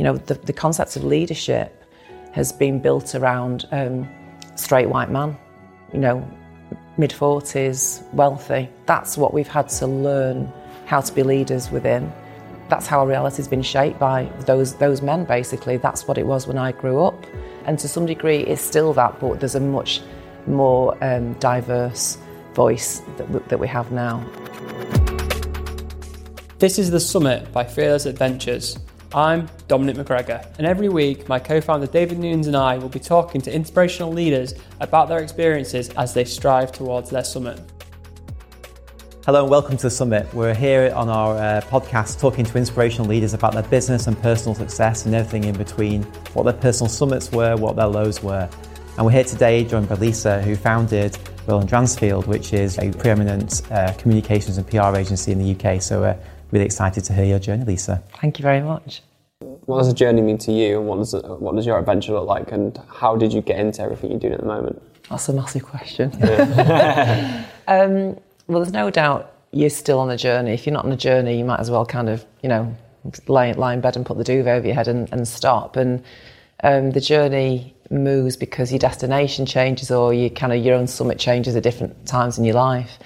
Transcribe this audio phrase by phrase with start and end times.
[0.00, 1.84] you know, the, the concept of leadership
[2.32, 4.08] has been built around um,
[4.54, 5.36] straight white man,
[5.92, 6.26] you know,
[6.96, 8.70] mid 40s, wealthy.
[8.86, 10.50] That's what we've had to learn
[10.86, 12.10] how to be leaders within.
[12.70, 15.76] That's how our reality's been shaped by those, those men, basically.
[15.76, 17.22] That's what it was when I grew up.
[17.66, 20.00] And to some degree, it's still that, but there's a much
[20.46, 22.16] more um, diverse
[22.54, 24.24] voice that, that we have now.
[26.58, 28.78] This is The Summit by Fearless Adventures.
[29.12, 33.00] I'm Dominic McGregor, and every week my co founder David Newns and I will be
[33.00, 37.58] talking to inspirational leaders about their experiences as they strive towards their summit.
[39.26, 40.32] Hello and welcome to the Summit.
[40.32, 44.54] We're here on our uh, podcast talking to inspirational leaders about their business and personal
[44.54, 48.48] success and everything in between, what their personal summits were, what their lows were.
[48.96, 53.62] And we're here today joined by Lisa, who founded Roland Dransfield, which is a preeminent
[53.72, 55.82] uh, communications and PR agency in the UK.
[55.82, 56.18] So we're
[56.52, 58.02] really excited to hear your journey, Lisa.
[58.20, 59.02] Thank you very much.
[59.66, 62.26] What does the journey mean to you, and what does what does your adventure look
[62.26, 64.82] like, and how did you get into everything you're doing at the moment?
[65.08, 66.10] That's a massive question.
[67.68, 70.52] um, well, there's no doubt you're still on a journey.
[70.52, 72.74] If you're not on a journey, you might as well kind of, you know,
[73.26, 75.76] lie, lie in bed and put the duvet over your head and, and stop.
[75.76, 76.02] And
[76.62, 81.18] um, the journey moves because your destination changes or you kind of your own summit
[81.18, 82.98] changes at different times in your life.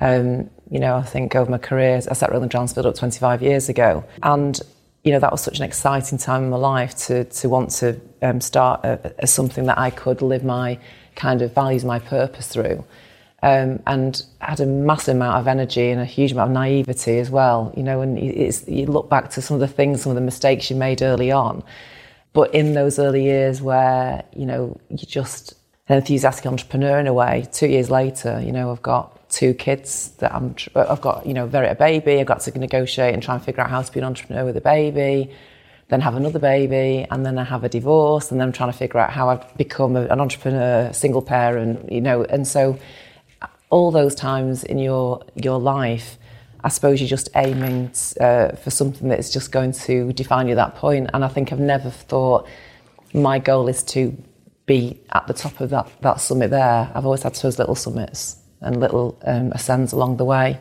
[0.00, 3.68] Um, you know, I think over my career, I set Roland Dransfield up 25 years
[3.68, 4.60] ago, and
[5.08, 7.98] you know that was such an exciting time in my life to to want to
[8.20, 10.78] um, start a, a something that I could live my
[11.14, 12.84] kind of values, my purpose through.
[13.42, 17.30] Um, and had a massive amount of energy and a huge amount of naivety as
[17.30, 17.72] well.
[17.74, 20.68] You know, and you look back to some of the things, some of the mistakes
[20.68, 21.64] you made early on,
[22.34, 25.54] but in those early years where you know you just
[25.88, 27.46] an enthusiastic entrepreneur in a way.
[27.50, 31.46] Two years later, you know, I've got two kids that I'm, I've got, you know,
[31.46, 32.20] very a baby.
[32.20, 34.56] I've got to negotiate and try and figure out how to be an entrepreneur with
[34.56, 35.30] a baby,
[35.88, 38.78] then have another baby, and then I have a divorce, and then I'm trying to
[38.78, 42.78] figure out how I've become a, an entrepreneur, single parent, you know, and so
[43.70, 46.16] all those times in your your life,
[46.64, 50.52] I suppose you're just aiming uh, for something that is just going to define you
[50.52, 51.10] at that point.
[51.12, 52.48] And I think I've never thought
[53.12, 54.16] my goal is to
[54.66, 56.90] be at the top of that, that summit there.
[56.94, 60.58] I've always had those little summits and little um, ascends along the way.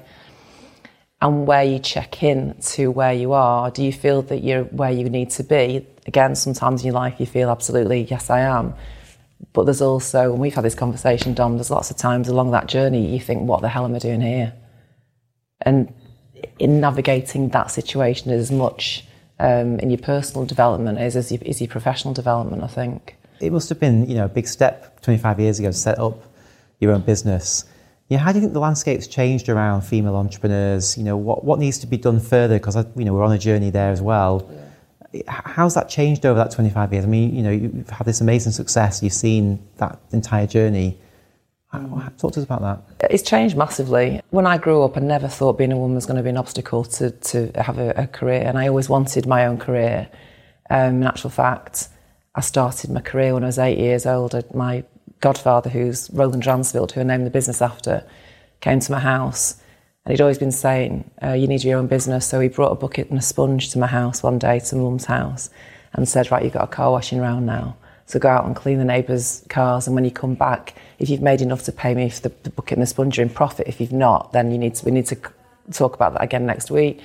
[1.21, 4.91] And where you check in to where you are, do you feel that you're where
[4.91, 5.87] you need to be?
[6.05, 8.75] Again, sometimes in your life you feel absolutely, yes, I am.
[9.53, 12.67] But there's also, and we've had this conversation, Dom, there's lots of times along that
[12.67, 14.53] journey you think, what the hell am I doing here?
[15.61, 15.93] And
[16.59, 19.03] in navigating that situation as much
[19.39, 23.15] um, in your personal development as, as your, as your professional development, I think.
[23.39, 26.23] It must have been, you know, a big step 25 years ago to set up
[26.79, 27.65] your own business.
[28.09, 30.97] Yeah, how do you think the landscape's changed around female entrepreneurs?
[30.97, 32.57] You know, what, what needs to be done further?
[32.57, 34.49] Because, you know, we're on a journey there as well.
[35.13, 35.23] Yeah.
[35.27, 37.05] How's that changed over that 25 years?
[37.05, 39.03] I mean, you know, you've had this amazing success.
[39.03, 40.97] You've seen that entire journey.
[42.17, 43.11] Talk to us about that.
[43.11, 44.21] It's changed massively.
[44.29, 46.37] When I grew up, I never thought being a woman was going to be an
[46.37, 48.43] obstacle to, to have a, a career.
[48.45, 50.09] And I always wanted my own career.
[50.69, 51.89] Um, in actual fact,
[52.35, 54.33] I started my career when I was eight years old.
[54.53, 54.85] My
[55.19, 58.03] godfather, who's Roland Dransfield, who I named the business after,
[58.61, 59.61] came to my house.
[60.05, 62.25] And he'd always been saying, uh, You need your own business.
[62.25, 65.05] So he brought a bucket and a sponge to my house one day, to mum's
[65.05, 65.49] house,
[65.93, 67.75] and said, Right, you've got a car washing round now.
[68.05, 69.85] So go out and clean the neighbours' cars.
[69.85, 72.49] And when you come back, if you've made enough to pay me for the, the
[72.49, 73.67] bucket and the sponge, you're in profit.
[73.67, 75.17] If you've not, then you need to, we need to
[75.73, 77.01] talk about that again next week.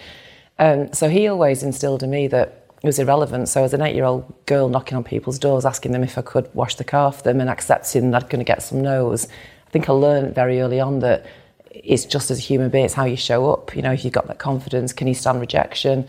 [0.60, 3.48] Um, so he always instilled in me that it was irrelevant.
[3.48, 6.74] So as an eight-year-old girl knocking on people's doors, asking them if I could wash
[6.74, 9.26] the car for them and accepting that I'm going to get some no's,
[9.66, 11.26] I think I learned very early on that
[11.70, 13.74] it's just as a human being, it's how you show up.
[13.76, 16.06] You know, if you've got that confidence, can you stand rejection?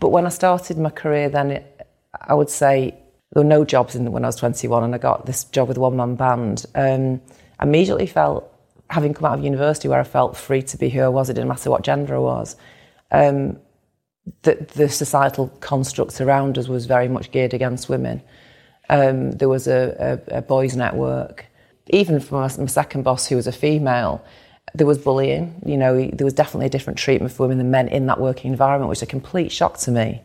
[0.00, 1.88] But when I started my career, then it,
[2.20, 2.94] I would say
[3.32, 5.76] there were no jobs in, when I was 21 and I got this job with
[5.76, 6.64] a one-man band.
[6.74, 7.20] Um,
[7.58, 8.50] I immediately felt,
[8.88, 11.34] having come out of university where I felt free to be who I was, it
[11.34, 12.56] didn't matter what gender I was,
[13.10, 13.58] um,
[14.42, 18.22] the, the societal construct around us was very much geared against women.
[18.88, 21.46] Um, there was a, a, a, boys' network.
[21.88, 24.24] Even from my, my, second boss, who was a female,
[24.74, 25.60] there was bullying.
[25.64, 28.50] You know, there was definitely a different treatment for women than men in that working
[28.50, 30.22] environment, which is a complete shock to me.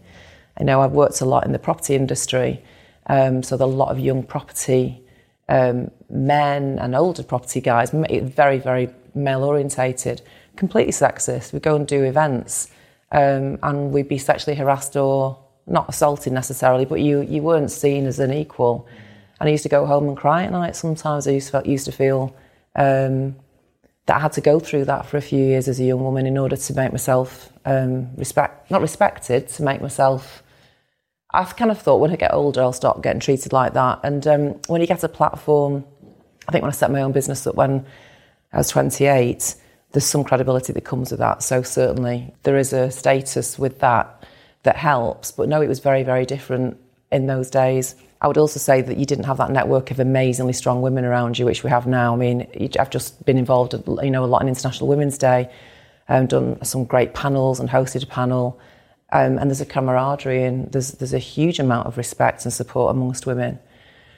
[0.57, 2.63] I know I've worked a lot in the property industry,
[3.07, 5.01] um, so there are a lot of young property
[5.49, 10.21] um, men and older property guys, very, very male orientated,
[10.55, 11.51] completely sexist.
[11.51, 12.69] We go and do events
[13.11, 18.05] um, and we'd be sexually harassed or not assaulted necessarily, but you, you weren't seen
[18.05, 18.87] as an equal.
[19.39, 21.27] And I used to go home and cry at night sometimes.
[21.27, 22.35] I used to, used to feel
[22.75, 23.35] um,
[24.05, 26.25] that I had to go through that for a few years as a young woman
[26.25, 30.43] in order to make myself um, respect, not respected, to make myself
[31.31, 33.99] I've kind of thought when I get older, I'll stop getting treated like that.
[34.03, 35.85] And um, when you get a platform,
[36.47, 37.85] I think when I set my own business up when
[38.51, 39.55] I was 28,
[39.91, 41.41] there's some credibility that comes with that.
[41.41, 44.23] So certainly there is a status with that
[44.63, 45.31] that helps.
[45.31, 46.77] But no, it was very, very different
[47.11, 47.95] in those days.
[48.21, 51.39] I would also say that you didn't have that network of amazingly strong women around
[51.39, 52.13] you, which we have now.
[52.13, 52.47] I mean,
[52.79, 55.49] I've just been involved, you know, a lot in International Women's Day,
[56.09, 58.59] um, done some great panels and hosted a panel.
[59.11, 62.91] Um, and there's a camaraderie and there's there's a huge amount of respect and support
[62.91, 63.57] amongst women.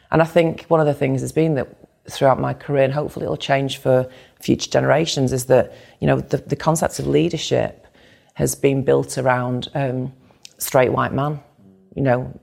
[0.10, 1.70] And I think one of the things has been that
[2.10, 4.10] throughout my career, and hopefully it'll change for
[4.42, 7.88] future generations, is that you know the, the concept of leadership
[8.34, 10.14] has been built around um,
[10.58, 11.40] straight white man,
[11.96, 12.40] you know,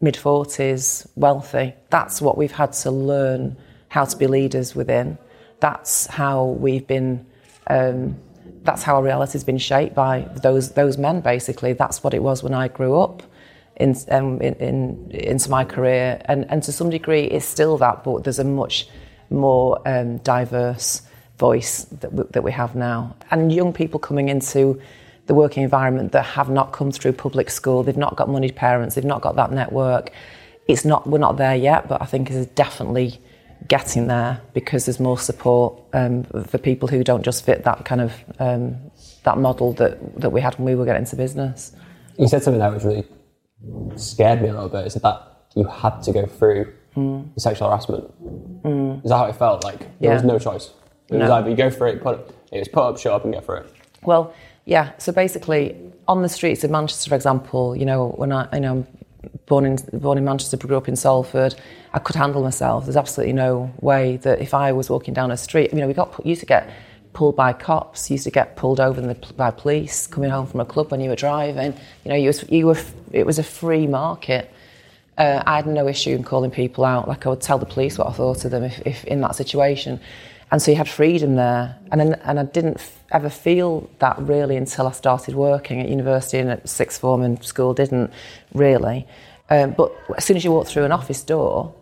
[0.00, 1.74] mid 40s, wealthy.
[1.90, 3.56] That's what we've had to learn
[3.88, 5.18] how to be leaders within.
[5.60, 7.26] That's how we've been.
[7.68, 8.16] Um,
[8.64, 11.20] that's how our reality has been shaped by those those men.
[11.20, 13.22] Basically, that's what it was when I grew up.
[13.76, 18.04] In, um, in, in, into my career, and, and to some degree, it's still that,
[18.04, 18.86] but there's a much
[19.30, 21.02] more um, diverse
[21.48, 22.98] voice that, w- that we have now.
[23.32, 24.80] And young people coming into
[25.26, 28.94] the working environment that have not come through public school, they've not got moneyed parents,
[28.94, 30.04] they've not got that network.
[30.68, 33.08] It's not, we're not there yet, but I think it's definitely
[33.68, 38.00] getting there because there's more support um, for people who don't just fit that kind
[38.00, 38.64] of um,
[39.24, 41.72] that model that, that we had when we were getting into business.
[42.18, 43.06] You said something that was really
[43.96, 44.86] scared me a little bit.
[44.86, 45.16] Is that
[45.54, 47.40] you had to go through mm.
[47.40, 48.04] sexual harassment?
[48.62, 49.04] Mm.
[49.04, 49.64] Is that how it felt?
[49.64, 50.14] Like there yeah.
[50.14, 50.70] was no choice.
[51.14, 51.24] It no.
[51.24, 53.44] was either you go for it, put it was put up, shut up, and get
[53.44, 53.72] for it.
[54.02, 54.92] Well, yeah.
[54.98, 55.76] So basically,
[56.08, 58.86] on the streets of Manchester, for example, you know, when I, you know, I'm
[59.46, 61.54] born in born in Manchester, grew up in Salford,
[61.92, 62.84] I could handle myself.
[62.84, 65.94] There's absolutely no way that if I was walking down a street, you know, we
[65.94, 66.70] got used to get
[67.12, 70.64] pulled by cops, used to get pulled over the, by police coming home from a
[70.64, 71.74] club when you were driving.
[72.04, 72.78] You know, you was, you were,
[73.12, 74.50] it was a free market.
[75.18, 77.06] Uh, I had no issue in calling people out.
[77.08, 79.36] Like I would tell the police what I thought of them if, if in that
[79.36, 80.00] situation.
[80.52, 81.78] And so you had freedom there.
[81.90, 86.38] And, and I didn't f- ever feel that really until I started working at university
[86.38, 88.12] and at sixth form and school didn't
[88.52, 89.08] really.
[89.48, 91.74] Um, but as soon as you walked through an office door,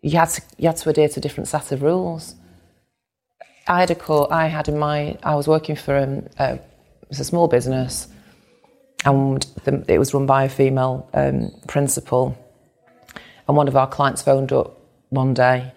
[0.00, 2.34] you had to, you had to adhere to a different set of rules.
[3.68, 6.58] I had a call, I had in my, I was working for um, a,
[7.10, 8.08] it's a small business
[9.04, 12.38] and the, it was run by a female um, principal.
[13.46, 14.80] And one of our clients phoned up
[15.10, 15.72] one day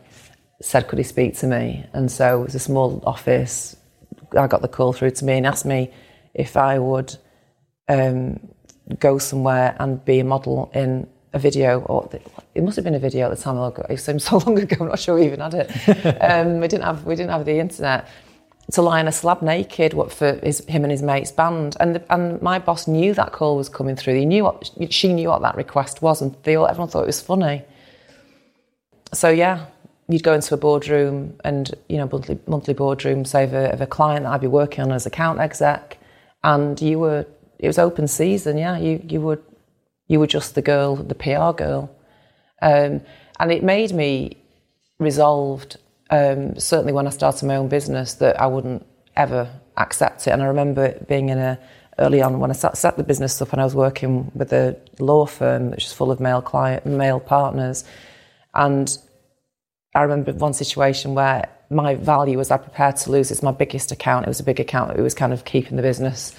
[0.65, 1.85] said, could he speak to me?
[1.93, 3.75] And so it was a small office.
[4.35, 5.91] I got the call through to me and asked me
[6.33, 7.15] if I would
[7.87, 8.39] um,
[8.99, 12.09] go somewhere and be a model in a video, or
[12.55, 13.57] it must have been a video at the time.
[13.89, 14.77] It seemed so long ago.
[14.79, 15.67] I'm not sure we even had it.
[16.21, 18.07] um, we didn't have we didn't have the internet
[18.71, 21.77] to lie in a slab naked what for his, him and his mate's band.
[21.79, 24.15] And the, and my boss knew that call was coming through.
[24.15, 27.07] He knew what she knew what that request was, and they all everyone thought it
[27.07, 27.63] was funny.
[29.13, 29.67] So yeah,
[30.07, 33.81] you'd go into a boardroom and you know monthly monthly boardroom say of a, of
[33.81, 35.97] a client that I'd be working on as account exec,
[36.43, 37.25] and you were
[37.59, 38.57] it was open season.
[38.57, 39.39] Yeah, you you were
[40.07, 41.89] you were just the girl, the PR girl,
[42.61, 43.01] um,
[43.39, 44.37] and it made me
[44.99, 45.77] resolved.
[46.11, 48.85] Um, certainly when I started my own business, that I wouldn't
[49.15, 50.31] ever accept it.
[50.31, 51.59] And I remember being in a
[51.97, 54.75] early on when I set, set the business up and I was working with a
[54.99, 57.85] law firm which is full of male client, male partners,
[58.53, 58.97] and
[59.95, 63.31] I remember one situation where my value was I prepared to lose.
[63.31, 64.25] It's my biggest account.
[64.25, 64.97] It was a big account.
[64.97, 66.35] It was kind of keeping the business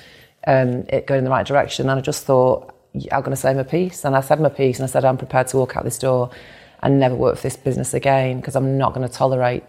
[0.47, 1.89] um, it going in the right direction.
[1.89, 2.75] And I just thought,
[3.11, 4.05] I'm going to say my piece.
[4.05, 6.31] And I said my piece and I said, I'm prepared to walk out this door
[6.83, 9.65] and never work for this business again because I'm not going to tolerate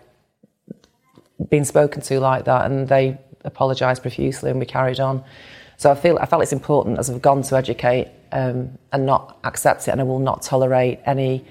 [1.50, 2.70] being spoken to like that.
[2.70, 5.24] And they apologised profusely and we carried on.
[5.78, 9.38] So I feel I felt it's important as I've gone to educate um, and not
[9.44, 11.46] accept it, and I will not tolerate any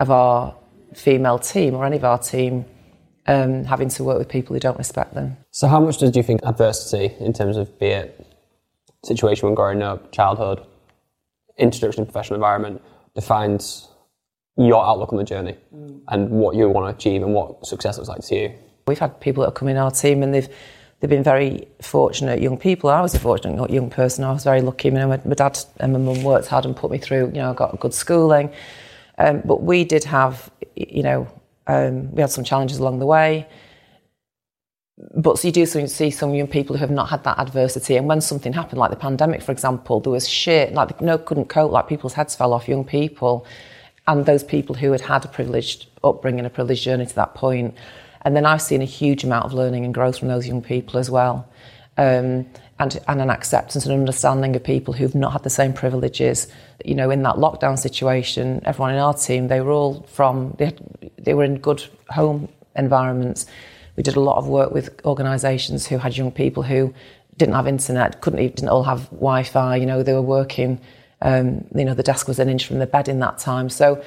[0.00, 0.56] of our
[0.94, 2.64] female team or any of our team
[3.26, 5.36] um, having to work with people who don't respect them.
[5.50, 8.26] So, how much did you think adversity, in terms of be it
[9.04, 10.64] situation when growing up, childhood,
[11.56, 12.82] introduction to professional environment,
[13.14, 13.88] defines
[14.56, 16.00] your outlook on the journey mm.
[16.08, 18.52] and what you want to achieve and what success looks like to you?
[18.86, 20.48] We've had people that have come in our team and they've
[20.98, 22.90] they've been very fortunate young people.
[22.90, 24.24] I was a fortunate young person.
[24.24, 24.88] I was very lucky.
[24.88, 27.26] You know, my, my dad and my mum worked hard and put me through.
[27.26, 28.50] You know, I got good schooling.
[29.20, 31.28] Um, but we did have, you know,
[31.66, 33.46] um, we had some challenges along the way.
[35.14, 38.06] But so you do see some young people who have not had that adversity, and
[38.06, 41.70] when something happened, like the pandemic, for example, there was shit, like no couldn't cope,
[41.70, 43.46] like people's heads fell off, young people,
[44.06, 47.74] and those people who had had a privileged upbringing, a privileged journey to that point.
[48.22, 50.98] And then I've seen a huge amount of learning and growth from those young people
[50.98, 51.48] as well.
[51.96, 52.46] Um,
[52.80, 56.48] and, and an acceptance and understanding of people who've not had the same privileges.
[56.84, 60.64] You know, in that lockdown situation, everyone in our team, they were all from, they,
[60.64, 60.80] had,
[61.18, 63.46] they were in good home environments.
[63.96, 66.94] We did a lot of work with organisations who had young people who
[67.36, 69.76] didn't have internet, couldn't even, didn't all have Wi-Fi.
[69.76, 70.80] You know, they were working.
[71.20, 73.68] Um, you know, the desk was an inch from the bed in that time.
[73.68, 74.02] So,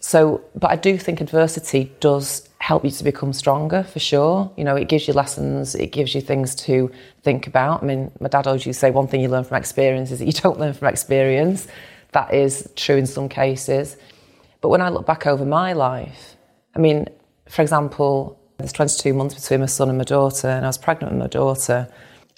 [0.00, 4.48] so, but I do think adversity does help you to become stronger for sure.
[4.56, 6.92] You know, it gives you lessons, it gives you things to
[7.24, 7.82] think about.
[7.82, 10.20] I mean, my dad always used to say one thing you learn from experience is
[10.20, 11.66] that you don't learn from experience.
[12.12, 13.96] That is true in some cases.
[14.60, 16.36] But when I look back over my life,
[16.76, 17.08] I mean,
[17.48, 21.12] for example, there's 22 months between my son and my daughter, and I was pregnant
[21.12, 21.88] with my daughter,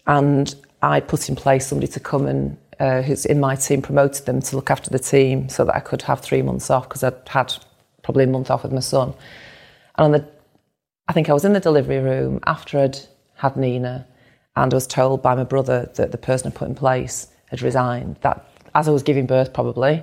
[0.07, 4.25] and I put in place somebody to come and uh, who's in my team promoted
[4.25, 7.04] them to look after the team so that I could have three months off because
[7.04, 7.52] I'd had
[8.02, 9.12] probably a month off with my son.
[9.96, 10.28] And on the,
[11.08, 12.98] I think I was in the delivery room after I'd
[13.36, 14.06] had Nina,
[14.56, 17.62] and I was told by my brother that the person I put in place had
[17.62, 18.16] resigned.
[18.22, 20.02] That as I was giving birth, probably,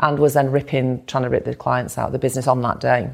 [0.00, 2.80] and was then ripping, trying to rip the clients out of the business on that
[2.80, 3.10] day.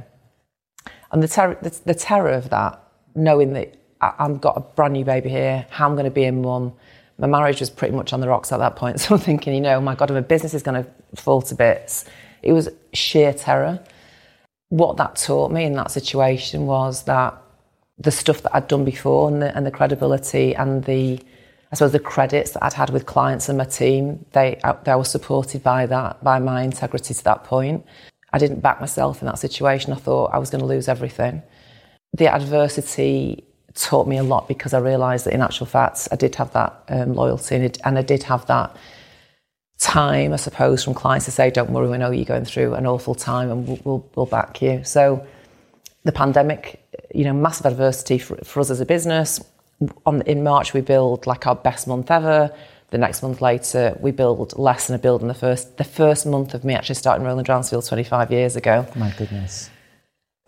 [1.11, 2.83] And the, ter- the, the terror of that,
[3.15, 6.25] knowing that I, I've got a brand new baby here, how I'm going to be
[6.25, 6.73] a mum.
[7.19, 9.01] My marriage was pretty much on the rocks at that point.
[9.01, 11.55] So I'm thinking, you know, my God, if my business is going to fall to
[11.55, 12.05] bits.
[12.43, 13.81] It was sheer terror.
[14.73, 17.37] What that taught me in that situation was that
[17.99, 21.21] the stuff that I'd done before and the, and the credibility and the,
[21.71, 25.05] I suppose, the credits that I'd had with clients and my team, they, they were
[25.05, 27.85] supported by that, by my integrity to that point.
[28.33, 29.93] I didn't back myself in that situation.
[29.93, 31.43] I thought I was going to lose everything.
[32.15, 36.35] The adversity taught me a lot because I realised that in actual fact I did
[36.37, 38.75] have that um, loyalty and, and I did have that
[39.83, 42.87] time, I suppose, from clients to say, "Don't worry, we know you're going through an
[42.87, 45.27] awful time, and we'll, we'll, we'll back you." So,
[46.05, 46.85] the pandemic,
[47.15, 49.43] you know, massive adversity for, for us as a business.
[50.07, 52.55] On, in March, we build like our best month ever.
[52.91, 56.27] The next month later, we build less than a build in the first the first
[56.27, 58.87] month of me actually starting Roland Dransfield 25 years ago.
[58.95, 59.71] My goodness.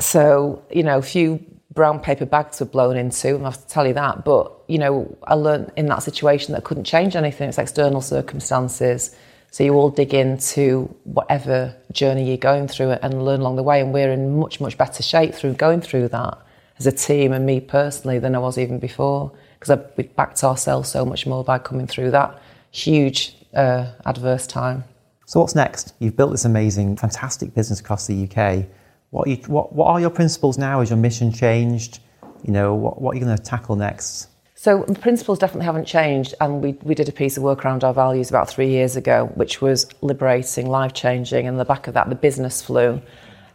[0.00, 3.86] So, you know, a few brown paper bags were blown into, I have to tell
[3.86, 4.24] you that.
[4.24, 7.48] But, you know, I learned in that situation that I couldn't change anything.
[7.48, 9.14] It's external circumstances.
[9.50, 13.80] So you all dig into whatever journey you're going through and learn along the way.
[13.80, 16.38] And we're in much, much better shape through going through that
[16.78, 20.90] as a team and me personally than I was even before because we backed ourselves
[20.90, 22.40] so much more by coming through that
[22.70, 24.84] huge uh, adverse time.
[25.26, 25.94] So what's next?
[26.00, 28.66] You've built this amazing, fantastic business across the UK.
[29.14, 30.80] What are, you, what, what are your principles now?
[30.80, 32.00] Has your mission changed?
[32.42, 34.26] You know, what, what are you going to tackle next?
[34.56, 37.84] So the principles definitely haven't changed, and we, we did a piece of work around
[37.84, 41.94] our values about three years ago, which was liberating, life changing, and the back of
[41.94, 43.00] that, the business flew,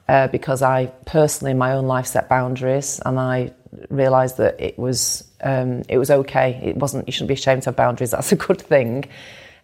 [0.08, 3.52] uh, because I personally in my own life set boundaries, and I
[3.90, 6.58] realised that it was um, it was okay.
[6.64, 7.06] It wasn't.
[7.06, 8.12] You shouldn't be ashamed to have boundaries.
[8.12, 9.10] That's a good thing.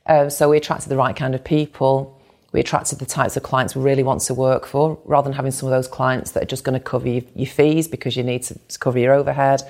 [0.06, 2.15] Uh, so we attracted the right kind of people.
[2.56, 5.52] We attracted the types of clients we really want to work for, rather than having
[5.52, 8.24] some of those clients that are just going to cover your, your fees because you
[8.24, 9.62] need to, to cover your overhead.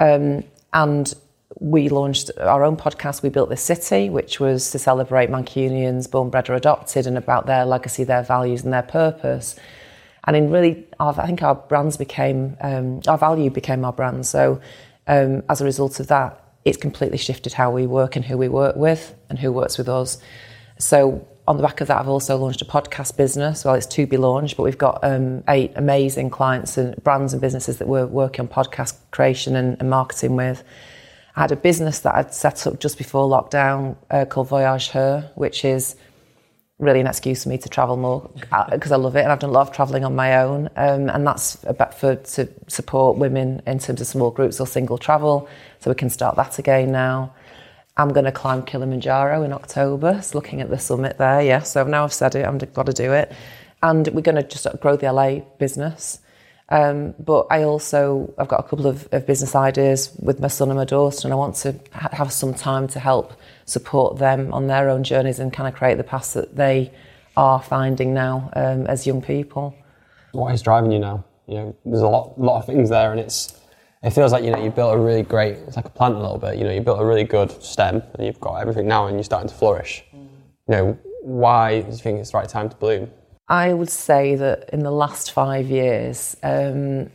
[0.00, 1.14] Um, and
[1.60, 3.22] we launched our own podcast.
[3.22, 7.46] We built the city, which was to celebrate Mancunians born, bred, or adopted, and about
[7.46, 9.54] their legacy, their values, and their purpose.
[10.24, 14.26] And in really, our, I think our brands became um, our value became our brand.
[14.26, 14.60] So
[15.06, 18.48] um, as a result of that, it's completely shifted how we work and who we
[18.48, 20.18] work with and who works with us.
[20.78, 23.64] So on the back of that, I've also launched a podcast business.
[23.64, 27.40] Well, it's to be launched, but we've got um, eight amazing clients and brands and
[27.40, 30.62] businesses that we're working on podcast creation and, and, marketing with.
[31.36, 35.32] I had a business that I'd set up just before lockdown uh, called Voyage Her,
[35.36, 35.96] which is
[36.78, 38.30] really an excuse for me to travel more
[38.70, 40.68] because uh, I love it and I've done a lot of travelling on my own
[40.76, 44.96] um, and that's about for to support women in terms of small groups or single
[44.96, 45.48] travel
[45.80, 47.34] so we can start that again now
[47.98, 51.84] I'm going to climb Kilimanjaro in October so looking at the summit there yeah so
[51.84, 53.32] now I've said it I've got to do it
[53.82, 56.20] and we're going to just grow the LA business
[56.70, 60.68] um, but I also I've got a couple of, of, business ideas with my son
[60.68, 63.32] and my daughter and I want to ha- have some time to help
[63.64, 66.92] support them on their own journeys and kind of create the paths that they
[67.38, 69.74] are finding now um, as young people.
[70.32, 71.24] What is driving you now?
[71.46, 73.57] You know, there's a lot, lot of things there, and it's
[74.02, 75.54] it feels like you know you built a really great.
[75.66, 76.56] It's like a plant a little bit.
[76.56, 79.24] You know, you built a really good stem, and you've got everything now, and you're
[79.24, 80.04] starting to flourish.
[80.14, 80.28] Mm.
[80.68, 83.10] You know, why do you think it's the right time to bloom?
[83.48, 87.10] I would say that in the last five years, um,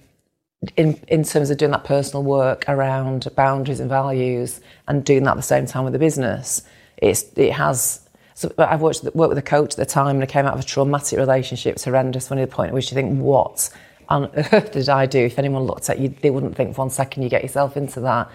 [0.75, 5.32] in, in terms of doing that personal work around boundaries and values and doing that
[5.32, 6.63] at the same time with the business,
[6.98, 8.08] it's, it has.
[8.34, 10.60] So I've watched, worked with a coach at the time and I came out of
[10.60, 11.74] a traumatic relationship.
[11.74, 13.70] It's horrendous when you the point at which you think, what
[14.13, 15.20] on earth did I do?
[15.20, 18.00] If anyone looked at you, they wouldn't think for one second you get yourself into
[18.01, 18.29] that.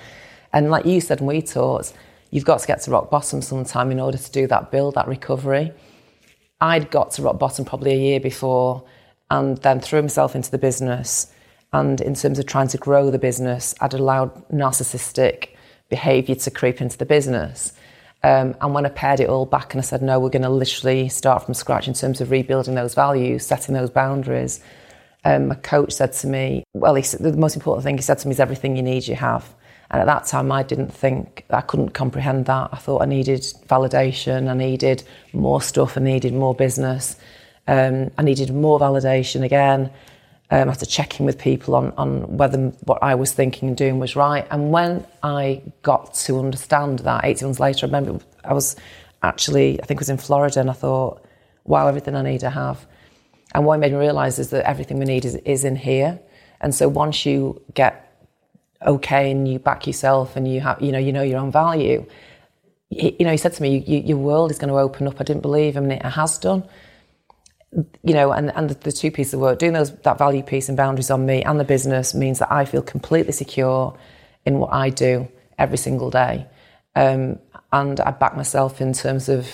[0.53, 1.93] And like you said, and we taught,
[2.31, 5.09] you've got to get to rock bottom sometime in order to do that build, that
[5.09, 5.73] recovery.
[6.61, 8.83] I'd got to rock bottom probably a year before
[9.31, 11.33] and then threw myself into the business.
[11.73, 15.51] And in terms of trying to grow the business, I'd allowed narcissistic
[15.91, 17.73] behaviour to creep into the business.
[18.25, 20.49] Um, and when I pared it all back and I said, no, we're going to
[20.49, 24.61] literally start from scratch in terms of rebuilding those values, setting those boundaries,
[25.29, 28.19] um, my coach said to me, well, he said, the most important thing he said
[28.21, 29.55] to me is everything you need, you have.
[29.91, 32.71] And at that time, I didn't think, I couldn't comprehend that.
[32.73, 35.03] I thought I needed validation, I needed
[35.35, 37.17] more stuff, I needed more business,
[37.67, 39.91] um, I needed more validation again.
[40.51, 44.17] Um, after checking with people on, on whether what I was thinking and doing was
[44.17, 44.47] right.
[44.51, 48.75] And when I got to understand that 18 months later, I remember I was
[49.23, 51.23] actually, I think it was in Florida, and I thought,
[51.65, 52.87] wow, everything I need to have.
[53.55, 56.21] And what it made me realise is that everything we need is, is in here.
[56.61, 58.05] And so once you get
[58.87, 62.07] okay and you back yourself and you have, you know, you know your own value,
[62.91, 65.21] he, you know, he said to me, you, your world is going to open up.
[65.21, 66.65] I didn't believe him, and it has done.
[68.03, 70.69] You know, and, and the, the two pieces of work, doing those that value piece
[70.69, 73.99] and boundaries on me and the business means that I feel completely secure
[74.47, 75.29] in what I do
[75.59, 76.47] every single day.
[76.97, 77.39] Um,
[77.71, 79.47] and I back myself in terms of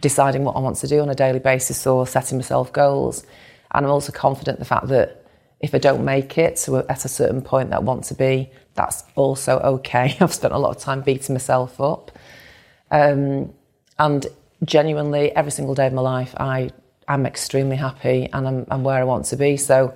[0.00, 3.24] deciding what I want to do on a daily basis or setting myself goals.
[3.72, 5.24] And I'm also confident the fact that
[5.60, 8.14] if I don't make it to a, at a certain point that I want to
[8.14, 10.16] be, that's also okay.
[10.20, 12.16] I've spent a lot of time beating myself up.
[12.90, 13.54] Um,
[13.98, 14.26] and
[14.64, 16.70] genuinely, every single day of my life, I
[17.08, 19.56] am extremely happy and I'm, I'm where I want to be.
[19.56, 19.94] So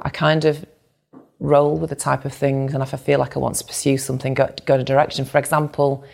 [0.00, 0.64] I kind of
[1.42, 3.98] roll with the type of things, and if I feel like I want to pursue
[3.98, 5.24] something, go, go in a direction.
[5.24, 6.04] For example,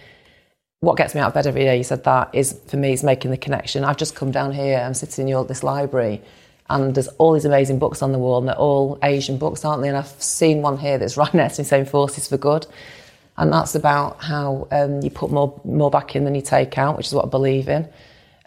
[0.80, 3.02] what gets me out of bed every day, you said that, is for me is
[3.02, 3.84] making the connection.
[3.84, 6.22] I've just come down here, I'm sitting in your, this library,
[6.70, 9.82] and there's all these amazing books on the wall, and they're all Asian books, aren't
[9.82, 9.88] they?
[9.88, 12.66] And I've seen one here that's right next to me saying Forces for Good.
[13.36, 16.96] And that's about how um, you put more, more back in than you take out,
[16.96, 17.88] which is what I believe in.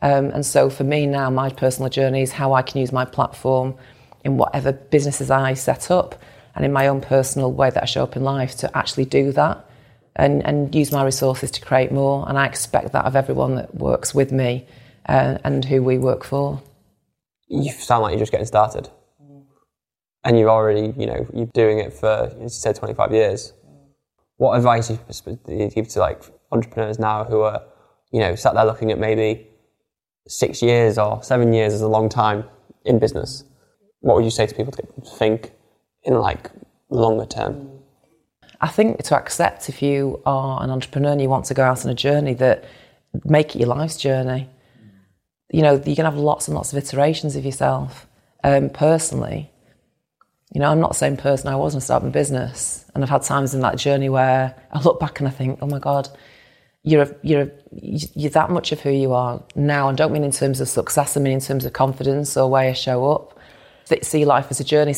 [0.01, 3.05] Um, and so for me now, my personal journey is how I can use my
[3.05, 3.75] platform
[4.25, 6.21] in whatever businesses I set up
[6.55, 9.31] and in my own personal way that I show up in life to actually do
[9.31, 9.65] that
[10.15, 12.27] and, and use my resources to create more.
[12.27, 14.65] And I expect that of everyone that works with me
[15.07, 16.61] uh, and who we work for.
[17.47, 18.89] You sound like you're just getting started.
[20.23, 23.53] And you're already, you know, you're doing it for, as you said, 25 years.
[24.37, 24.99] What advice do
[25.47, 27.63] you give to like entrepreneurs now who are,
[28.11, 29.47] you know, sat there looking at maybe
[30.27, 32.43] six years or seven years as a long time
[32.85, 33.43] in business?
[34.01, 34.83] What would you say to people to
[35.17, 35.53] think
[36.03, 36.51] in like
[36.89, 37.80] longer term?
[38.61, 41.83] I think to accept if you are an entrepreneur and you want to go out
[41.83, 42.63] on a journey that
[43.25, 44.47] make it your life's journey.
[45.51, 48.07] You know, you can have lots and lots of iterations of yourself.
[48.43, 49.51] Um, personally,
[50.53, 53.03] you know, I'm not the same person I was when I started my business, and
[53.03, 55.79] I've had times in that journey where I look back and I think, oh my
[55.79, 56.09] god,
[56.83, 59.89] you're a, you're a, you're that much of who you are now.
[59.89, 62.69] And don't mean in terms of success, I mean in terms of confidence or way
[62.69, 63.39] I show up
[64.01, 64.95] see life as a journey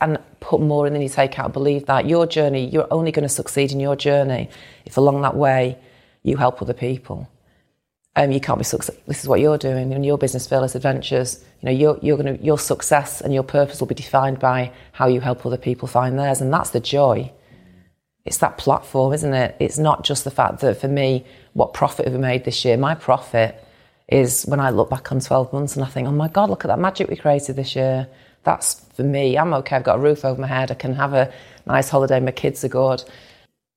[0.00, 1.52] and put more in than you take out.
[1.52, 4.48] Believe that your journey, you're only going to succeed in your journey
[4.84, 5.78] if along that way
[6.22, 7.28] you help other people.
[8.14, 8.94] Um, you can't be success.
[9.06, 11.42] This is what you're doing in your business, Fearless Adventures.
[11.62, 15.06] You know, you're, you're to, your success and your purpose will be defined by how
[15.06, 17.32] you help other people find theirs, and that's the joy.
[18.26, 19.56] It's that platform, isn't it?
[19.58, 21.24] It's not just the fact that for me,
[21.54, 22.76] what profit have we made this year?
[22.76, 23.64] My profit
[24.08, 26.64] is when I look back on 12 months and I think, oh my God, look
[26.64, 28.06] at that magic we created this year
[28.44, 29.38] that's for me.
[29.38, 29.76] I'm okay.
[29.76, 30.70] I've got a roof over my head.
[30.70, 31.32] I can have a
[31.66, 32.20] nice holiday.
[32.20, 33.04] My kids are good.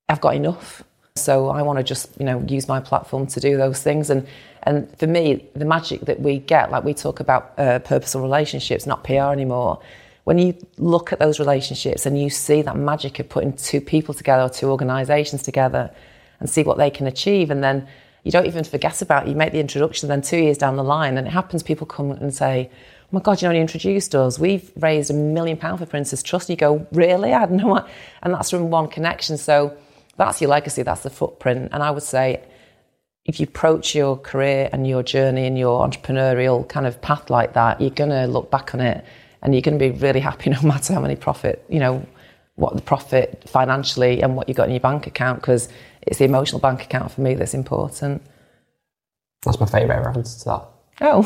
[0.10, 0.84] I've got enough.
[1.15, 4.10] So I want to just, you know, use my platform to do those things.
[4.10, 4.28] And
[4.63, 8.88] and for me, the magic that we get, like we talk about uh, purposeful relationships,
[8.88, 9.80] not PR anymore.
[10.23, 14.15] When you look at those relationships and you see that magic of putting two people
[14.15, 15.91] together or two organisations together
[16.39, 17.88] and see what they can achieve, and then
[18.23, 19.30] you don't even forget about it.
[19.30, 22.10] You make the introduction, then two years down the line, and it happens, people come
[22.10, 22.71] and say,
[23.15, 24.38] my God, you know, you introduced us.
[24.38, 26.49] We've raised a million pounds for Prince's Trust.
[26.49, 27.34] And you go, really?
[27.34, 27.89] I had no idea.
[28.21, 29.38] And that's from one connection.
[29.38, 29.75] So
[30.17, 31.69] that's your legacy, that's the footprint.
[31.71, 32.43] And I would say,
[33.23, 37.54] if you approach your career and your journey and your entrepreneurial kind of path like
[37.54, 39.04] that, you're going to look back on it
[39.41, 42.06] and you're going to be really happy no matter how many profit, you know,
[42.56, 45.69] what the profit financially and what you got in your bank account because
[46.01, 48.21] it's the emotional bank account for me that's important.
[49.43, 50.74] That's my favourite answer to that.
[51.01, 51.21] Oh,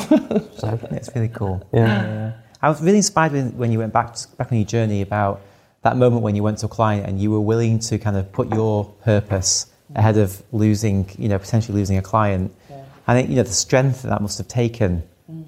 [0.58, 1.68] so it's really cool.
[1.74, 1.86] Yeah.
[1.86, 2.32] yeah.
[2.62, 5.42] I was really inspired when, when you went back back on your journey about
[5.84, 8.32] that moment when you went to a client and you were willing to kind of
[8.32, 12.54] put your purpose ahead of losing, you know, potentially losing a client.
[12.70, 12.84] Yeah.
[13.08, 15.04] I think you know the strength that that must have taken.
[15.32, 15.46] Mm.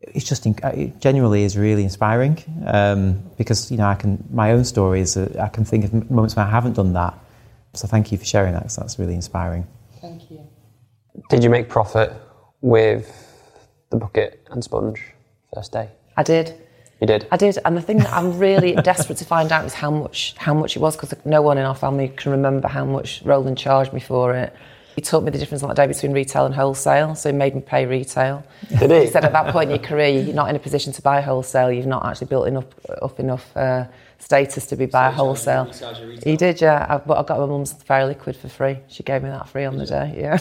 [0.00, 4.64] It's just it genuinely is really inspiring um, because you know I can my own
[4.64, 5.16] stories.
[5.16, 7.18] Uh, I can think of moments when I haven't done that.
[7.74, 8.62] So thank you for sharing that.
[8.62, 9.66] Because that's really inspiring.
[10.00, 10.40] Thank you.
[11.28, 12.12] Did you make profit
[12.60, 13.25] with
[13.90, 15.02] the bucket and sponge
[15.54, 15.88] first day?
[16.16, 16.54] I did.
[17.00, 17.28] You did.
[17.30, 20.34] I did, and the thing that I'm really desperate to find out is how much
[20.38, 23.58] how much it was because no one in our family can remember how much Roland
[23.58, 24.54] charged me for it.
[24.94, 27.54] He taught me the difference on that day between retail and wholesale, so he made
[27.54, 28.42] me pay retail.
[28.78, 29.00] Did he?
[29.00, 31.20] He said at that point in your career, you're not in a position to buy
[31.20, 31.70] wholesale.
[31.70, 32.64] You've not actually built enough
[33.02, 33.84] up enough uh,
[34.18, 35.70] status to be buy wholesale.
[36.24, 36.86] He did, yeah.
[36.88, 38.78] I, but I got my mum's fairy liquid for free.
[38.88, 40.14] She gave me that free on the day.
[40.16, 40.38] Yeah.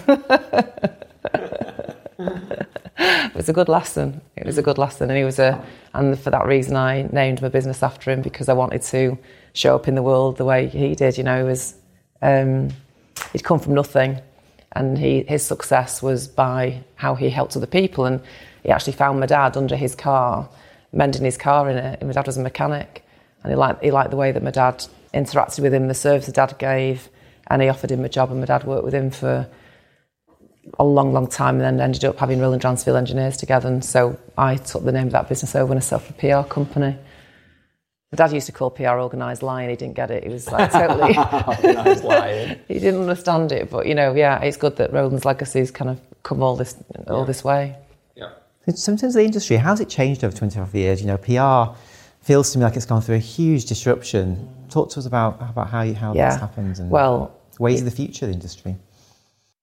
[3.25, 4.21] it was a good lesson.
[4.35, 5.63] It was a good lesson, and he was a.
[5.93, 9.17] And for that reason, I named my business after him because I wanted to
[9.53, 11.17] show up in the world the way he did.
[11.17, 11.75] You know, he was.
[12.21, 12.69] Um,
[13.31, 14.19] he'd come from nothing,
[14.71, 18.05] and he his success was by how he helped other people.
[18.05, 18.21] And
[18.63, 20.49] he actually found my dad under his car,
[20.91, 21.99] mending his car in it.
[21.99, 23.05] And my dad was a mechanic,
[23.43, 26.25] and he liked he liked the way that my dad interacted with him, the service
[26.25, 27.09] the dad gave,
[27.47, 28.31] and he offered him a job.
[28.31, 29.47] And my dad worked with him for
[30.79, 33.67] a long, long time and then ended up having Roland Dransfield Engineers together.
[33.67, 36.13] And so I took the name of that business over and I set up a
[36.13, 36.97] PR company.
[38.11, 39.69] My dad used to call PR organised lying.
[39.69, 40.23] He didn't get it.
[40.23, 41.13] He was like totally.
[41.73, 42.59] nice lying.
[42.67, 43.69] he didn't understand it.
[43.69, 46.75] But you know, yeah, it's good that Roland's legacy's kind of come all this
[47.07, 47.75] all this way.
[48.15, 48.29] Yeah
[48.73, 51.01] sometimes the industry, how's it changed over 25 years?
[51.01, 51.77] You know, PR
[52.21, 54.49] feels to me like it's gone through a huge disruption.
[54.69, 56.31] Talk to us about, about how, you, how Yeah.
[56.31, 58.75] this happens and Well, ways of the future of the industry.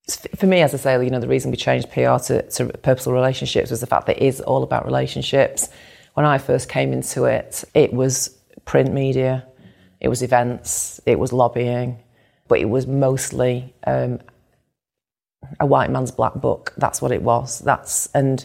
[0.09, 3.13] For me, as I say, you know, the reason we changed PR to, to purposeful
[3.13, 5.69] relationships was the fact that it is all about relationships.
[6.15, 9.47] When I first came into it, it was print media,
[10.01, 11.99] it was events, it was lobbying,
[12.49, 14.19] but it was mostly um,
[15.61, 16.75] a white man's black book.
[16.77, 17.61] That's what it was.
[17.61, 18.45] That's and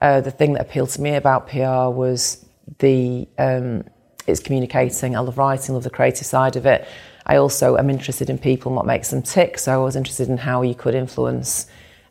[0.00, 2.44] uh, the thing that appealed to me about PR was
[2.78, 3.84] the um,
[4.26, 5.16] it's communicating.
[5.16, 6.86] I love writing, love the creative side of it.
[7.28, 9.58] I also am interested in people and what makes them tick.
[9.58, 11.66] So I was interested in how you could influence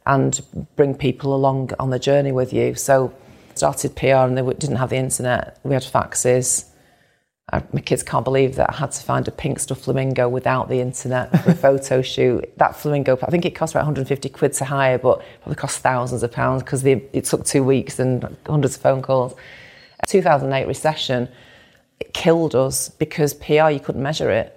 [0.05, 0.39] and
[0.75, 2.75] bring people along on the journey with you.
[2.75, 3.13] So
[3.51, 5.59] I started PR and they didn't have the internet.
[5.63, 6.65] We had faxes.
[7.51, 10.69] I, my kids can't believe that I had to find a pink stuffed flamingo without
[10.69, 12.55] the internet for a photo shoot.
[12.57, 16.23] That flamingo, I think it cost about 150 quid to hire, but probably cost thousands
[16.23, 19.33] of pounds because it took two weeks and hundreds of phone calls.
[20.07, 21.27] 2008 recession,
[21.99, 24.56] it killed us because PR, you couldn't measure it.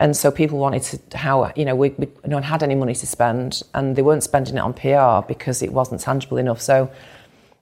[0.00, 2.94] And so people wanted to, how, you know, we, we, no one had any money
[2.94, 6.60] to spend and they weren't spending it on PR because it wasn't tangible enough.
[6.60, 6.90] So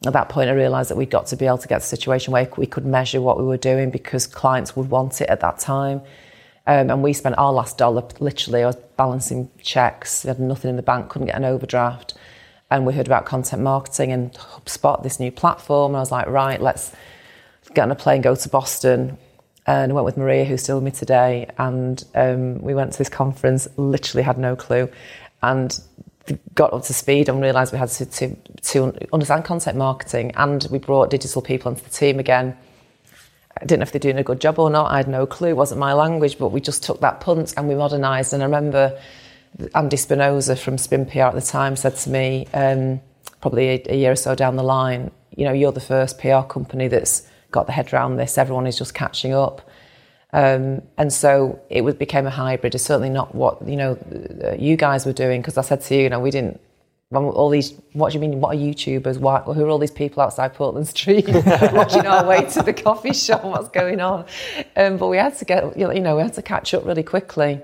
[0.07, 1.87] at that point, I realised that we'd got to be able to get to a
[1.87, 5.41] situation where we could measure what we were doing because clients would want it at
[5.41, 6.01] that time.
[6.67, 10.71] Um, and we spent our last dollar, literally, I was balancing checks, we had nothing
[10.71, 12.15] in the bank, couldn't get an overdraft.
[12.71, 15.91] And we heard about content marketing and HubSpot, this new platform.
[15.91, 16.93] And I was like, right, let's
[17.75, 19.19] get on a plane, go to Boston.
[19.67, 21.49] And I went with Maria, who's still with me today.
[21.59, 24.89] And um, we went to this conference, literally had no clue.
[25.43, 25.81] And
[26.55, 30.33] got up to speed and realised we had to, to, to understand content marketing.
[30.37, 32.57] And we brought digital people into the team again.
[33.61, 34.91] I didn't know if they're doing a good job or not.
[34.91, 35.51] I had no clue.
[35.51, 38.33] It wasn't my language, but we just took that punt and we modernised.
[38.33, 38.99] And I remember
[39.75, 43.01] Andy Spinoza from Spin PR at the time said to me, um,
[43.41, 46.41] probably a, a year or so down the line, you know, you're the first PR
[46.41, 48.39] company that's got the head around this.
[48.39, 49.63] Everyone is just catching up.
[50.33, 52.75] Um, and so it was, became a hybrid.
[52.75, 53.99] It's certainly not what you know
[54.45, 56.61] uh, you guys were doing because I said to you, you know, we didn't.
[57.15, 58.41] All these, what do you mean?
[58.41, 59.19] What are YouTubers?
[59.19, 61.29] Why, who are all these people outside Portland Street
[61.75, 63.45] watching our way to the coffee shop?
[63.45, 64.25] What's going on?
[64.77, 67.61] Um, but we had to get, you know, we had to catch up really quickly.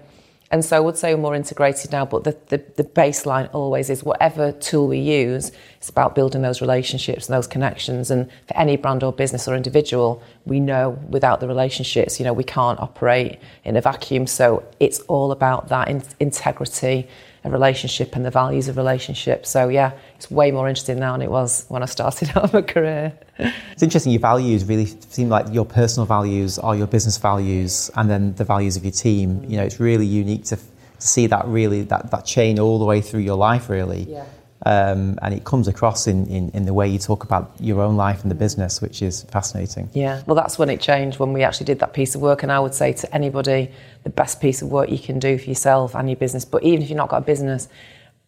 [0.50, 3.90] And so I would say we're more integrated now, but the, the, the baseline always
[3.90, 8.10] is whatever tool we use, it's about building those relationships and those connections.
[8.10, 12.32] And for any brand or business or individual, we know without the relationships, you know,
[12.32, 14.26] we can't operate in a vacuum.
[14.26, 17.08] So it's all about that in, integrity
[17.48, 19.44] of relationship and the values of relationship.
[19.46, 22.62] So yeah, it's way more interesting now than it was when I started out my
[22.62, 23.12] career.
[23.38, 28.08] It's interesting, your values really seem like your personal values are your business values and
[28.08, 29.44] then the values of your team.
[29.48, 32.84] You know, it's really unique to, to see that really, that, that chain all the
[32.84, 34.02] way through your life, really.
[34.02, 34.24] Yeah.
[34.66, 37.96] Um, and it comes across in, in, in the way you talk about your own
[37.96, 39.88] life and the business, which is fascinating.
[39.94, 42.42] Yeah, well, that's when it changed when we actually did that piece of work.
[42.42, 43.70] And I would say to anybody,
[44.02, 46.82] the best piece of work you can do for yourself and your business, but even
[46.82, 47.68] if you've not got a business,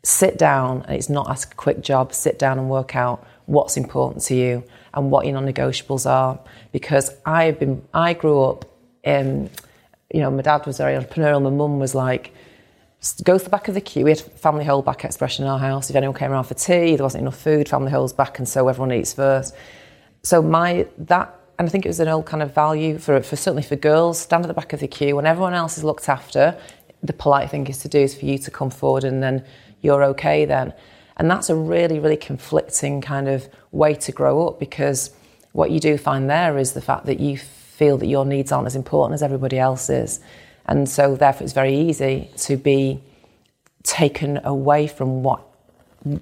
[0.05, 4.23] sit down, and it's not a quick job, sit down and work out what's important
[4.25, 4.63] to you
[4.95, 6.39] and what your non-negotiables are.
[6.71, 8.65] Because I've been, I grew up,
[9.05, 9.51] um,
[10.15, 12.33] you know, my dad was very entrepreneurial, my mum was like,
[13.25, 14.05] go to the back of the queue.
[14.05, 15.89] We had family hold back expression in our house.
[15.89, 18.69] If anyone came around for tea, there wasn't enough food, family holds back, and so
[18.69, 19.55] everyone eats first.
[20.23, 23.37] So my that, and I think it was an old kind of value for, for
[23.37, 24.19] certainly for girls.
[24.19, 26.59] Stand at the back of the queue when everyone else is looked after.
[27.03, 29.45] The polite thing is to do is for you to come forward and then
[29.81, 30.75] you're okay then.
[31.17, 35.11] And that's a really, really conflicting kind of way to grow up because
[35.53, 38.67] what you do find there is the fact that you feel that your needs aren't
[38.67, 40.21] as important as everybody else's.
[40.67, 43.01] And so, therefore, it's very easy to be
[43.83, 45.43] taken away from what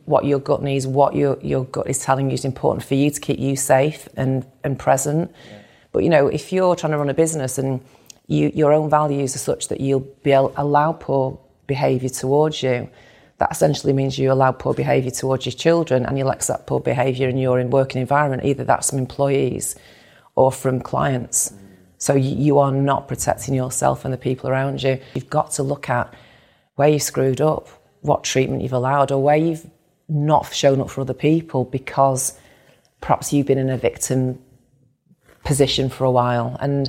[0.06, 3.10] what your gut needs, what your, your gut is telling you is important for you
[3.10, 5.30] to keep you safe and, and present.
[5.48, 5.58] Yeah.
[5.92, 7.80] But you know, if you're trying to run a business and
[8.26, 12.90] you, your own values are such that you'll be allow poor behaviour towards you,
[13.38, 17.28] that essentially means you allow poor behaviour towards your children and you'll accept poor behaviour
[17.28, 19.76] in your working environment, either that's from employees
[20.34, 21.50] or from clients.
[21.50, 21.67] Mm.
[21.98, 25.00] So you, are not protecting yourself and the people around you.
[25.14, 26.14] You've got to look at
[26.76, 27.68] where you screwed up,
[28.02, 29.66] what treatment you've allowed, or where you've
[30.08, 32.38] not shown up for other people because
[33.00, 34.38] perhaps you've been in a victim
[35.44, 36.56] position for a while.
[36.60, 36.88] And,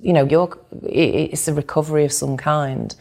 [0.00, 2.94] you know, you're, it's a recovery of some kind.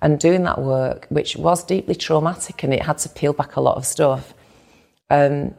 [0.00, 3.60] And doing that work, which was deeply traumatic and it had to peel back a
[3.60, 4.32] lot of stuff,
[5.10, 5.54] um,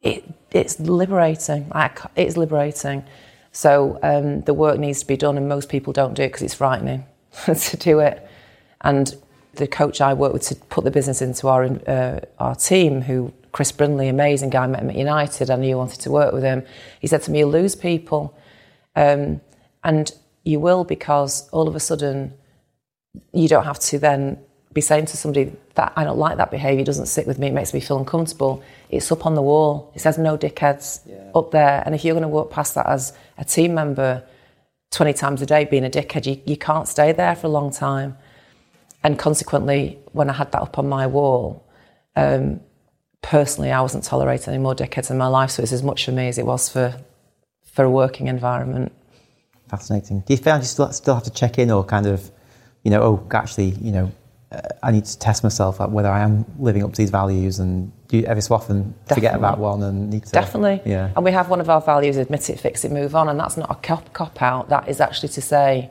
[0.00, 1.70] it, it's liberating.
[2.16, 3.04] It's liberating.
[3.56, 6.42] So um, the work needs to be done, and most people don't do it because
[6.42, 7.06] it's frightening
[7.46, 8.28] to do it.
[8.82, 9.16] And
[9.54, 13.32] the coach I worked with to put the business into our uh, our team, who
[13.52, 15.48] Chris Brindley, amazing guy, met him at United.
[15.48, 16.64] I knew wanted to work with him.
[17.00, 18.36] He said to me, "You lose people,
[18.94, 19.40] um,
[19.82, 20.12] and
[20.44, 22.34] you will because all of a sudden
[23.32, 24.38] you don't have to then
[24.76, 27.54] be saying to somebody that I don't like that behaviour, doesn't sit with me, it
[27.54, 28.62] makes me feel uncomfortable.
[28.90, 29.90] It's up on the wall.
[29.94, 31.30] It says no dickheads yeah.
[31.34, 31.82] up there.
[31.84, 34.22] And if you're going to walk past that as a team member
[34.92, 37.72] 20 times a day being a dickhead, you, you can't stay there for a long
[37.72, 38.18] time.
[39.02, 41.66] And consequently, when I had that up on my wall,
[42.14, 42.60] um,
[43.22, 45.50] personally, I wasn't tolerating any more dickheads in my life.
[45.50, 46.94] So it's as much for me as it was for,
[47.64, 48.92] for a working environment.
[49.68, 50.20] Fascinating.
[50.20, 52.30] Do you find you still, still have to check in or kind of,
[52.84, 54.12] you know, oh, actually, you know,
[54.82, 57.90] I need to test myself at whether I am living up to these values and
[58.10, 59.14] you ever so often Definitely.
[59.14, 60.30] forget about one and need to.
[60.32, 60.82] Definitely.
[60.88, 61.10] Yeah.
[61.16, 63.28] And we have one of our values admit it, fix it, move on.
[63.28, 64.68] And that's not a cop, cop out.
[64.68, 65.90] That is actually to say,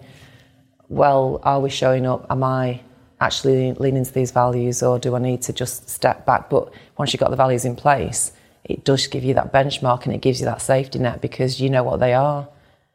[0.87, 2.25] well, are we showing up?
[2.29, 2.81] Am I
[3.19, 6.49] actually leaning to these values or do I need to just step back?
[6.49, 8.31] But once you've got the values in place,
[8.63, 11.69] it does give you that benchmark and it gives you that safety net because you
[11.69, 12.47] know what they are.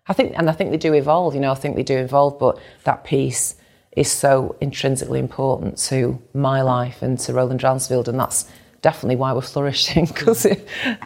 [0.09, 2.38] I think, and I think they do evolve, you know, I think they do evolve,
[2.38, 3.57] but that piece
[3.92, 8.50] is so intrinsically important to my life and to Roland Dransfield, and that's
[8.83, 10.46] definitely why we're flourishing because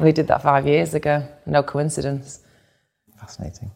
[0.01, 1.27] we did that five years ago.
[1.47, 2.41] No coincidence.
[3.19, 3.71] Fascinating.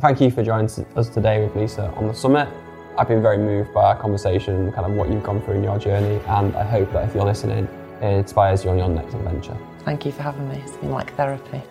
[0.00, 2.48] Thank you for joining us today with Lisa on the summit.
[2.96, 5.78] I've been very moved by our conversation, kind of what you've gone through in your
[5.78, 7.68] journey, and I hope that if you're listening,
[8.00, 9.56] it inspires you on your next adventure.
[9.84, 10.56] Thank you for having me.
[10.64, 11.62] It's been like therapy.